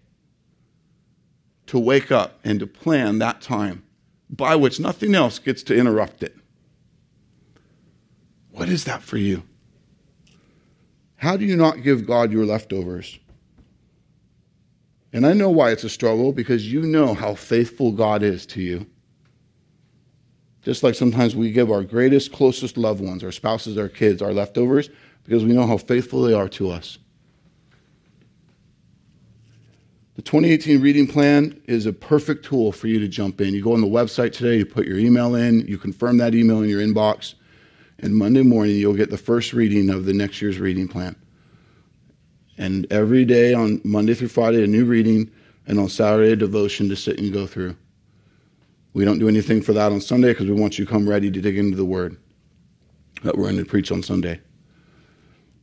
[1.67, 3.83] to wake up and to plan that time
[4.31, 6.35] by which nothing else gets to interrupt it.
[8.49, 9.43] What is that for you?
[11.17, 13.19] How do you not give God your leftovers?
[15.13, 18.61] And I know why it's a struggle because you know how faithful God is to
[18.61, 18.85] you.
[20.61, 24.33] Just like sometimes we give our greatest, closest loved ones, our spouses, our kids, our
[24.33, 24.89] leftovers,
[25.23, 26.97] because we know how faithful they are to us.
[30.15, 33.53] The 2018 reading plan is a perfect tool for you to jump in.
[33.53, 36.61] You go on the website today, you put your email in, you confirm that email
[36.61, 37.35] in your inbox,
[37.99, 41.15] and Monday morning you'll get the first reading of the next year's reading plan.
[42.57, 45.31] And every day on Monday through Friday, a new reading,
[45.67, 47.75] and on Saturday, a devotion to sit and go through.
[48.93, 51.29] We don't do anything for that on Sunday because we want you to come ready
[51.29, 52.17] to dig into the Word
[53.23, 54.39] that we're going to preach on Sunday.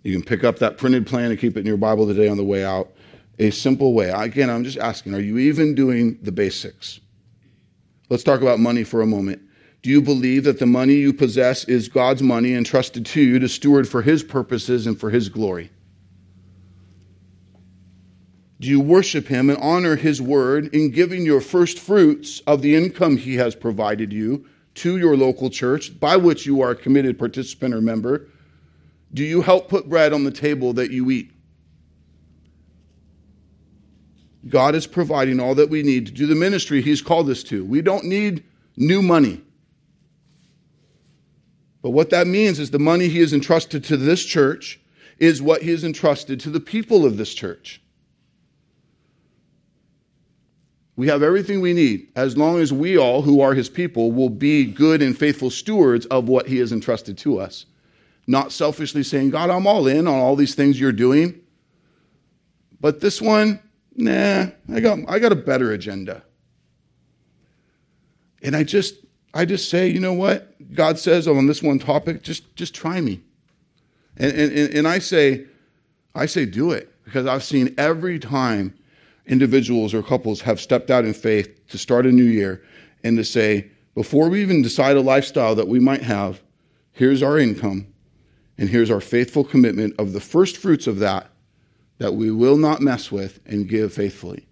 [0.02, 2.36] You can pick up that printed plan and keep it in your Bible today on
[2.36, 2.92] the way out.
[3.38, 4.10] A simple way.
[4.10, 7.00] Again, I'm just asking, are you even doing the basics?
[8.08, 9.42] Let's talk about money for a moment.
[9.84, 13.50] Do you believe that the money you possess is God's money entrusted to you to
[13.50, 15.70] steward for His purposes and for His glory?
[18.60, 22.74] Do you worship him and honor his word in giving your first fruits of the
[22.74, 27.18] income he has provided you to your local church, by which you are a committed
[27.18, 28.26] participant or member?
[29.12, 31.30] Do you help put bread on the table that you eat?
[34.48, 37.66] God is providing all that we need to do the ministry he's called us to.
[37.66, 38.44] We don't need
[38.78, 39.42] new money.
[41.84, 44.80] But what that means is the money he has entrusted to this church
[45.18, 47.82] is what he has entrusted to the people of this church.
[50.96, 54.30] We have everything we need as long as we all, who are his people, will
[54.30, 57.66] be good and faithful stewards of what he has entrusted to us.
[58.26, 61.38] Not selfishly saying, God, I'm all in on all these things you're doing.
[62.80, 63.60] But this one,
[63.94, 66.22] nah, I got, I got a better agenda.
[68.40, 68.94] And I just,
[69.34, 70.53] I just say, you know what?
[70.74, 73.22] God says on this one topic, just, just try me.
[74.16, 75.46] And, and, and I say,
[76.14, 76.90] I say, do it.
[77.04, 78.74] Because I've seen every time
[79.26, 82.62] individuals or couples have stepped out in faith to start a new year
[83.02, 86.42] and to say, before we even decide a lifestyle that we might have,
[86.92, 87.86] here's our income
[88.58, 91.30] and here's our faithful commitment of the first fruits of that
[91.98, 94.46] that we will not mess with and give faithfully.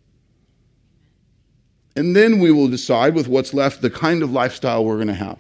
[1.97, 5.15] And then we will decide with what's left the kind of lifestyle we're going to
[5.15, 5.39] have.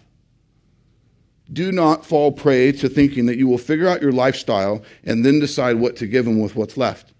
[1.51, 5.40] Do not fall prey to thinking that you will figure out your lifestyle and then
[5.40, 7.12] decide what to give them with what's left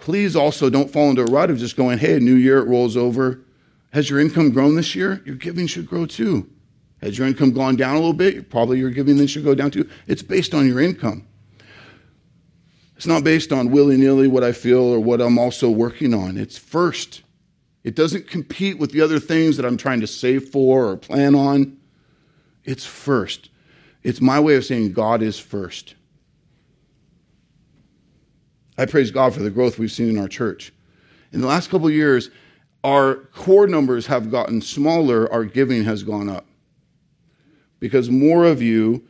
[0.00, 2.68] please also don't fall into a rut of just going, hey, a new year, it
[2.68, 3.40] rolls over.
[3.92, 5.22] Has your income grown this year?
[5.24, 6.50] Your giving should grow too.
[7.00, 8.50] Has your income gone down a little bit?
[8.50, 9.88] Probably your giving then should go down too.
[10.06, 11.26] It's based on your income.
[12.96, 16.36] It's not based on willy nilly what I feel or what I'm also working on.
[16.36, 17.22] It's first.
[17.82, 21.34] It doesn't compete with the other things that I'm trying to save for or plan
[21.34, 21.78] on.
[22.70, 23.50] It's first.
[24.04, 25.96] It's my way of saying God is first.
[28.78, 30.72] I praise God for the growth we've seen in our church.
[31.32, 32.30] In the last couple of years,
[32.84, 36.46] our core numbers have gotten smaller, our giving has gone up.
[37.80, 39.02] Because more of you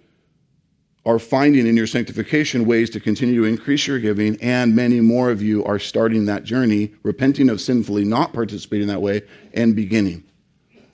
[1.05, 5.31] are finding in your sanctification ways to continue to increase your giving, and many more
[5.31, 9.21] of you are starting that journey, repenting of sinfully not participating that way,
[9.53, 10.25] and beginning.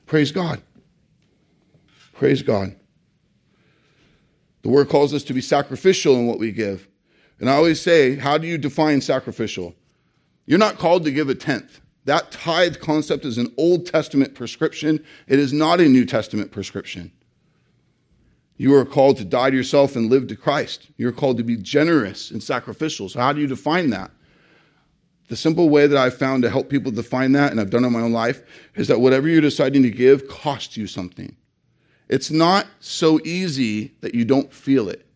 [0.05, 0.61] Praise God.
[2.17, 2.75] Praise God.
[4.63, 6.89] The word calls us to be sacrificial in what we give.
[7.39, 9.75] And I always say, how do you define sacrificial?
[10.47, 11.81] You're not called to give a tenth.
[12.07, 15.05] That tithe concept is an Old Testament prescription.
[15.27, 17.13] It is not a New Testament prescription.
[18.57, 20.89] You are called to die to yourself and live to Christ.
[20.97, 23.09] You're called to be generous and sacrificial.
[23.09, 24.11] So, how do you define that?
[25.29, 27.89] The simple way that I've found to help people define that, and I've done it
[27.89, 28.43] in my own life,
[28.77, 31.37] is that whatever you're deciding to give costs you something.
[32.09, 35.07] It's not so easy that you don't feel it.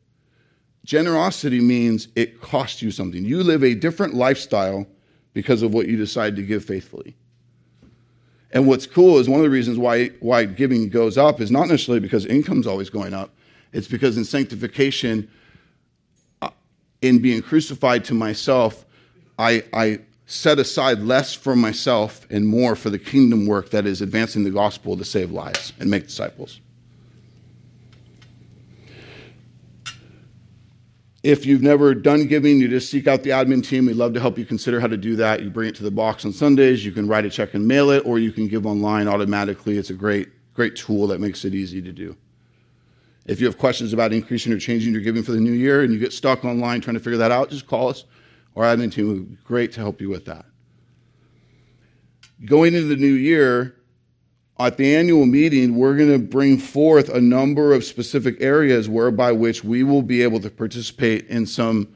[0.85, 3.25] Generosity means it costs you something.
[3.25, 4.87] You live a different lifestyle
[5.33, 7.17] because of what you decide to give faithfully.
[8.53, 11.69] And what's cool is one of the reasons why, why giving goes up is not
[11.69, 13.31] necessarily because income's always going up.
[13.73, 15.31] It's because in sanctification,
[16.43, 16.51] uh,
[17.01, 18.85] in being crucified to myself,
[19.39, 24.03] I, I set aside less for myself and more for the kingdom work that is
[24.03, 26.61] advancing the gospel to save lives and make disciples.
[31.23, 33.87] If you've never done giving, you just seek out the admin team.
[33.87, 35.43] We'd love to help you consider how to do that.
[35.43, 36.85] You bring it to the box on Sundays.
[36.85, 39.77] You can write a check and mail it, or you can give online automatically.
[39.77, 42.17] It's a great, great tool that makes it easy to do.
[43.27, 45.93] If you have questions about increasing or changing your giving for the new year and
[45.93, 48.05] you get stuck online trying to figure that out, just call us.
[48.57, 50.47] Our admin team would be great to help you with that.
[52.47, 53.77] Going into the new year,
[54.67, 59.33] at the annual meeting, we're going to bring forth a number of specific areas whereby
[59.33, 61.89] which we will be able to participate in some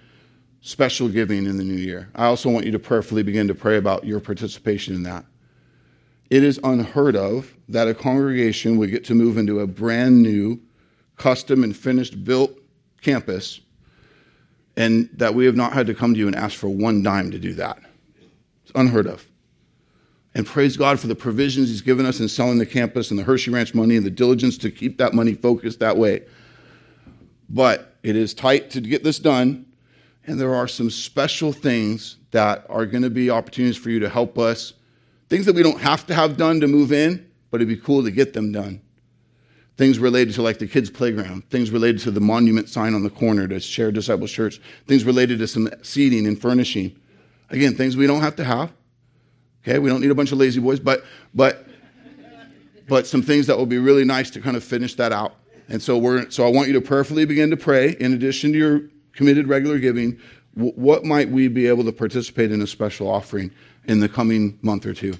[0.61, 2.09] special giving in the new year.
[2.15, 5.25] I also want you to prayerfully begin to pray about your participation in that.
[6.31, 10.61] It is unheard of that a congregation would get to move into a brand new,
[11.17, 12.59] custom and finished built
[13.03, 13.61] campus
[14.77, 17.31] and that we have not had to come to you and ask for one dime
[17.31, 17.79] to do that.
[18.63, 19.27] It's unheard of
[20.35, 23.25] and praise God for the provisions He's given us in selling the campus and the
[23.25, 26.23] Hershey Ranch money and the diligence to keep that money focused that way.
[27.49, 29.67] But it is tight to get this done,
[30.27, 34.09] and there are some special things that are going to be opportunities for you to
[34.09, 34.73] help us.
[35.29, 38.03] Things that we don't have to have done to move in, but it'd be cool
[38.03, 38.81] to get them done.
[39.77, 43.11] Things related to like the kids' playground, things related to the monument sign on the
[43.11, 46.97] corner to share Disciples Church, things related to some seating and furnishing.
[47.51, 48.73] Again, things we don't have to have,
[49.67, 51.05] Okay, we don't need a bunch of La-Z-Boys, but
[51.35, 51.67] but
[52.87, 55.37] but some things that will be really nice to kind of finish that out.
[55.69, 58.59] And so we're so I want you to prayerfully begin to pray in addition to
[58.59, 60.19] your committed regular giving.
[60.53, 63.51] What might we be able to participate in a special offering
[63.87, 65.15] in the coming month or two?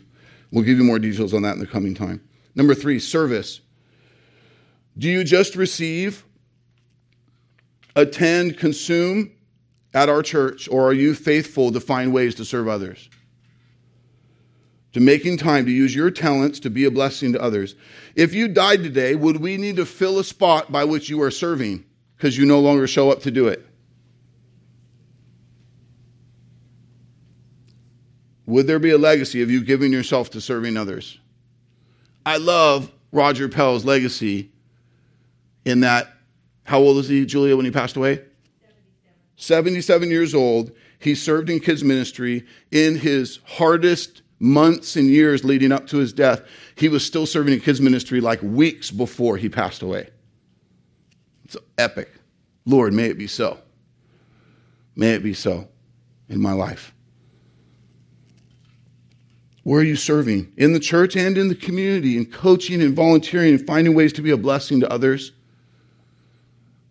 [0.53, 2.21] We'll give you more details on that in the coming time.
[2.55, 3.61] Number three, service.
[4.97, 6.25] Do you just receive,
[7.97, 9.33] attend, consume
[9.93, 13.09] at our church, or are you faithful to find ways to serve others?
[14.95, 17.75] To making time to use your talents to be a blessing to others.
[18.15, 21.33] If you died today, would we need to fill a spot by which you are
[21.33, 21.85] serving
[22.17, 23.67] because you no longer show up to do it?
[28.47, 31.19] Would there be a legacy of you giving yourself to serving others?
[32.25, 34.53] I love Roger Pell's legacy
[35.65, 36.13] in that,
[36.63, 38.23] how old is he, Julia, when he passed away?
[39.37, 39.73] 77.
[39.73, 40.71] 77 years old.
[41.01, 46.13] He served in kids' ministry in his hardest months and years leading up to his
[46.13, 46.43] death,
[46.77, 50.11] he was still serving in kids' ministry like weeks before he passed away.
[51.45, 52.11] It's epic.
[52.67, 53.59] Lord, may it be so.
[54.97, 55.69] May it be so
[56.29, 56.95] in my life.
[59.63, 60.53] Where are you serving?
[60.57, 64.23] In the church and in the community, in coaching and volunteering and finding ways to
[64.23, 65.33] be a blessing to others.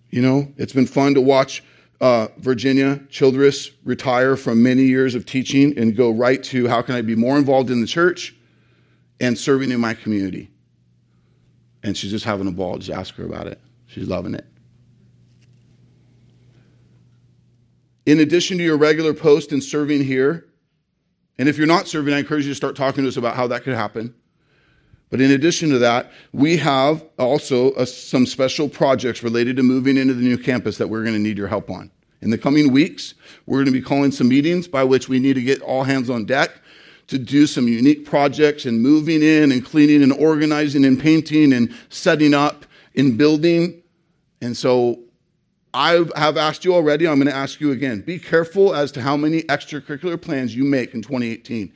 [0.10, 1.64] You know, it's been fun to watch
[2.04, 6.96] uh, Virginia Childress retire from many years of teaching and go right to how can
[6.96, 8.36] I be more involved in the church
[9.22, 10.52] and serving in my community.
[11.82, 12.78] And she's just having a ball.
[12.78, 13.62] Just ask her about it.
[13.86, 14.46] She's loving it.
[18.06, 20.46] In addition to your regular post and serving here,
[21.38, 23.48] and if you're not serving, I encourage you to start talking to us about how
[23.48, 24.14] that could happen.
[25.14, 29.96] But in addition to that, we have also a, some special projects related to moving
[29.96, 31.92] into the new campus that we're going to need your help on.
[32.24, 33.14] In the coming weeks,
[33.46, 36.10] we're going to be calling some meetings by which we need to get all hands
[36.10, 36.50] on deck
[37.10, 41.72] to do some unique projects and moving in and cleaning and organizing and painting and
[41.90, 43.84] setting up and building.
[44.42, 45.00] And so
[45.76, 48.02] I have asked you already, I'm going to ask you again.
[48.02, 51.72] Be careful as to how many extracurricular plans you make in 2018.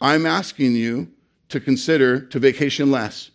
[0.00, 1.06] I'm asking you
[1.50, 3.30] to consider to vacation less.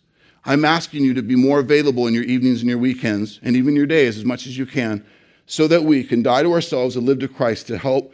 [0.46, 3.76] I'm asking you to be more available in your evenings and your weekends and even
[3.76, 5.06] your days as much as you can
[5.48, 8.14] so that we can die to ourselves and live to Christ to help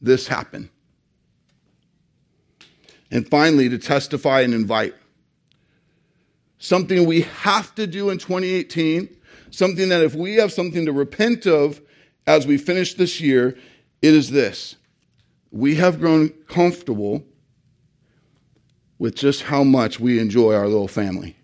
[0.00, 0.70] this happen.
[3.10, 4.94] And finally, to testify and invite.
[6.58, 9.08] Something we have to do in 2018,
[9.50, 11.80] something that if we have something to repent of
[12.26, 13.56] as we finish this year,
[14.02, 14.76] it is this.
[15.50, 17.24] We have grown comfortable
[19.00, 21.34] with just how much we enjoy our little family.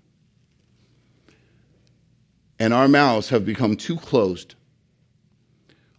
[2.58, 4.54] And our mouths have become too closed.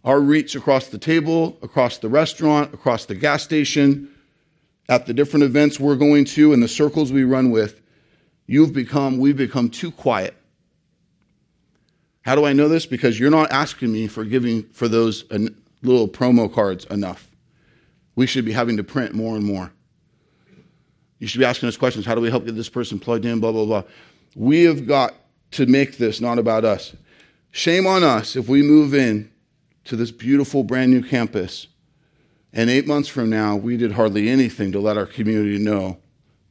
[0.04, 4.08] Our reach across the table, across the restaurant, across the gas station,
[4.88, 7.82] at the different events we're going to, and the circles we run with,
[8.46, 10.36] you've become, we've become too quiet.
[12.22, 12.86] How do I know this?
[12.86, 15.38] Because you're not asking me for giving for those uh,
[15.82, 17.28] little promo cards enough.
[18.14, 19.72] We should be having to print more and more.
[21.18, 22.06] You should be asking us questions.
[22.06, 23.40] How do we help get this person plugged in?
[23.40, 23.82] Blah, blah, blah.
[24.34, 25.14] We have got
[25.52, 26.94] to make this not about us.
[27.50, 29.30] Shame on us if we move in
[29.84, 31.66] to this beautiful brand new campus
[32.52, 35.98] and eight months from now we did hardly anything to let our community know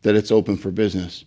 [0.01, 1.23] that it's open for business.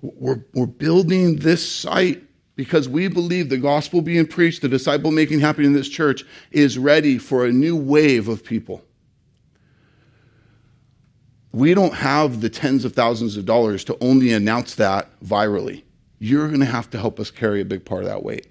[0.00, 2.22] We're, we're building this site
[2.54, 6.78] because we believe the gospel being preached, the disciple making happening in this church is
[6.78, 8.82] ready for a new wave of people
[11.56, 15.84] we don't have the tens of thousands of dollars to only announce that virally.
[16.18, 18.46] You're going to have to help us carry a big part of that weight.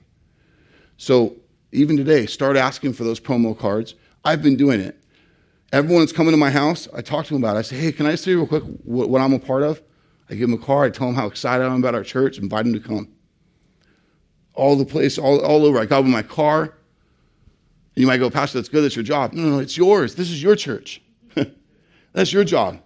[0.97, 1.35] So
[1.71, 3.93] even today, start asking for those promo cards.
[4.23, 4.99] I've been doing it.
[5.71, 6.87] Everyone's coming to my house.
[6.95, 7.59] I talk to them about it.
[7.59, 9.83] I say, hey, can I say real quick what, what I'm a part of?
[10.27, 10.91] I give them a card.
[10.91, 13.09] I tell them how excited I am about our church, invite them to come.
[14.55, 15.77] All the place, all, all over.
[15.77, 16.73] I got in my car.
[17.95, 18.83] You might go, Pastor, that's good.
[18.83, 19.33] That's your job.
[19.33, 20.15] No, no, it's yours.
[20.15, 21.03] This is your church.
[22.13, 22.79] that's your job.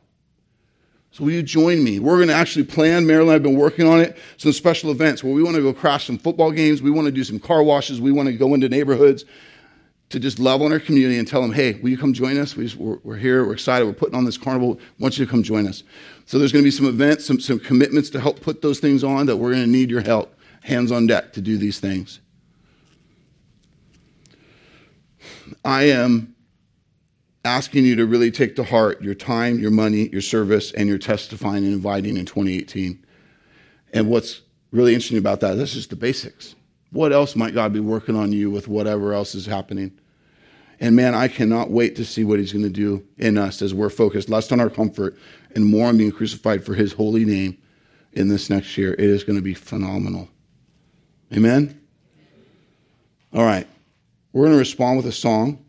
[1.11, 1.99] So will you join me?
[1.99, 5.33] We're going to actually plan, Marilyn I've been working on it, some special events where
[5.33, 6.81] we want to go crash some football games.
[6.81, 7.99] We want to do some car washes.
[7.99, 9.25] We want to go into neighborhoods
[10.09, 12.55] to just love on our community and tell them, hey, will you come join us?
[12.55, 12.65] We
[13.05, 13.45] are here.
[13.45, 13.85] We're excited.
[13.85, 14.79] We're putting on this carnival.
[14.79, 15.83] I want you to come join us.
[16.25, 19.03] So there's going to be some events, some, some commitments to help put those things
[19.03, 22.19] on that we're going to need your help, hands on deck to do these things.
[25.65, 26.35] I am
[27.45, 30.97] asking you to really take to heart your time, your money, your service, and your
[30.97, 33.03] testifying and inviting in 2018.
[33.93, 36.55] And what's really interesting about that, this is the basics.
[36.91, 39.97] What else might God be working on you with whatever else is happening?
[40.79, 43.73] And man, I cannot wait to see what he's going to do in us as
[43.73, 45.17] we're focused less on our comfort
[45.55, 47.57] and more on being crucified for his holy name
[48.13, 48.93] in this next year.
[48.93, 50.29] It is going to be phenomenal.
[51.33, 51.79] Amen?
[53.33, 53.67] All right.
[54.31, 55.63] We're going to respond with a song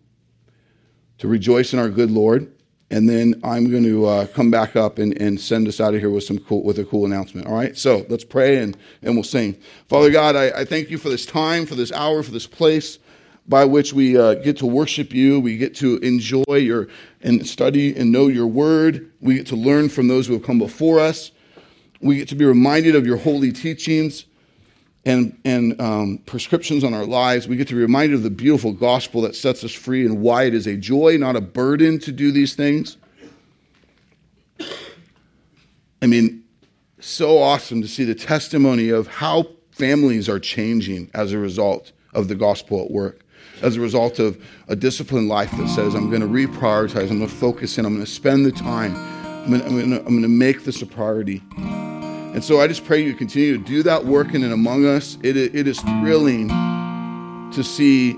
[1.21, 2.53] to rejoice in our good Lord.
[2.91, 6.01] And then I'm going to uh, come back up and, and send us out of
[6.01, 7.47] here with some cool, with a cool announcement.
[7.47, 7.77] All right.
[7.79, 9.57] So let's pray and, and we'll sing.
[9.89, 12.99] Father God, I, I thank you for this time, for this hour, for this place
[13.47, 15.39] by which we uh, get to worship you.
[15.39, 16.89] We get to enjoy your
[17.21, 19.13] and study and know your word.
[19.21, 21.31] We get to learn from those who have come before us.
[22.01, 24.25] We get to be reminded of your holy teachings
[25.05, 27.49] and, and um, prescriptions on our lives.
[27.49, 30.45] We get to be reminded of the beautiful gospel that sets us free and why
[30.45, 32.97] it is a joy, not a burden to do these things.
[36.03, 36.45] I mean,
[37.01, 42.29] so awesome to see the testimony of how families are changing as a result of
[42.29, 43.25] the gospel at work,
[43.63, 47.29] as a result of a disciplined life that says, I'm going to reprioritize, I'm going
[47.29, 50.23] to focus in, I'm going to spend the time, I'm going I'm to, I'm going
[50.23, 51.43] to make this a priority.
[52.33, 55.19] And so I just pray you continue to do that work in and among us.
[55.23, 56.49] It, it is thrilling
[57.53, 58.13] to see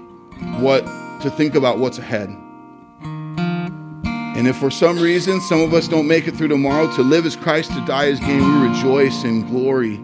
[0.60, 0.84] what,
[1.22, 2.28] to think about what's ahead.
[4.36, 7.24] And if for some reason some of us don't make it through tomorrow, to live
[7.24, 9.98] as Christ, to die as gain, we rejoice in glory.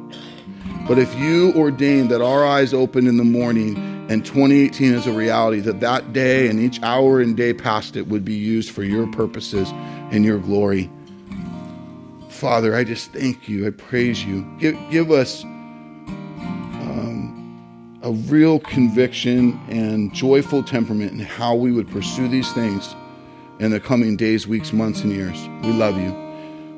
[0.86, 3.76] But if you ordain that our eyes open in the morning
[4.08, 8.08] and 2018 is a reality, that that day and each hour and day past it
[8.08, 9.70] would be used for your purposes
[10.10, 10.90] and your glory.
[12.38, 13.66] Father, I just thank you.
[13.66, 14.46] I praise you.
[14.60, 17.18] Give, give us um,
[18.02, 22.94] a real conviction and joyful temperament in how we would pursue these things
[23.58, 25.36] in the coming days, weeks, months, and years.
[25.64, 26.14] We love you.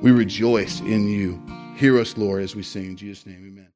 [0.01, 1.39] We rejoice in you.
[1.77, 2.87] Hear us, Lord, as we sing.
[2.87, 3.60] In Jesus' name, amen.